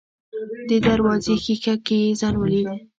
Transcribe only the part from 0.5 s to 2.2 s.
د دروازې ښيښه کې يې